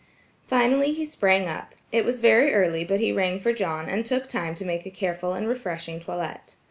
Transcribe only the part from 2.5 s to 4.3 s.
early but he rang for John, and took